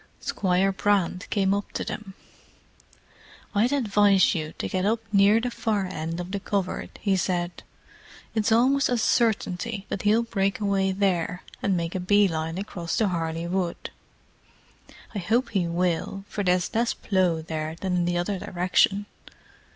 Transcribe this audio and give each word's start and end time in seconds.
Squire 0.19 0.71
Brand 0.71 1.27
came 1.29 1.53
up 1.53 1.71
to 1.73 1.83
them. 1.83 2.15
"I'd 3.53 3.71
advise 3.71 4.33
you 4.33 4.51
to 4.57 4.67
get 4.67 4.83
up 4.83 4.99
near 5.13 5.39
the 5.39 5.51
far 5.51 5.85
end 5.85 6.19
of 6.19 6.31
the 6.31 6.39
covert," 6.39 6.97
he 7.03 7.15
said. 7.15 7.61
"It's 8.33 8.51
almost 8.51 8.89
a 8.89 8.97
certainty 8.97 9.85
that 9.89 10.01
he'll 10.01 10.23
break 10.23 10.59
away 10.59 10.91
there 10.91 11.43
and 11.61 11.77
make 11.77 11.93
a 11.93 11.99
bee 11.99 12.27
line 12.27 12.57
across 12.57 12.95
to 12.97 13.09
Harley 13.09 13.45
Wood. 13.45 13.91
I 15.13 15.19
hope 15.19 15.49
he 15.51 15.67
will, 15.67 16.25
for 16.27 16.43
there's 16.43 16.73
less 16.73 16.95
plough 16.95 17.43
there 17.43 17.75
than 17.79 17.95
in 17.95 18.05
the 18.05 18.17
other 18.17 18.39
direction." 18.39 19.05